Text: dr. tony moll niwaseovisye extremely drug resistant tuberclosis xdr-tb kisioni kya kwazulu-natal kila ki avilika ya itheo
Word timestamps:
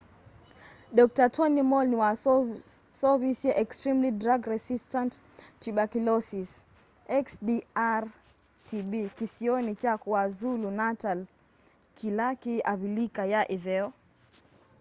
dr. 0.97 1.27
tony 1.35 1.61
moll 1.71 1.85
niwaseovisye 1.91 3.51
extremely 3.63 4.11
drug 4.23 4.41
resistant 4.55 5.11
tuberclosis 5.61 6.51
xdr-tb 7.25 8.91
kisioni 9.17 9.71
kya 9.81 9.93
kwazulu-natal 10.03 11.19
kila 11.99 12.27
ki 12.41 12.53
avilika 12.71 13.21
ya 13.33 13.41
itheo 13.55 13.87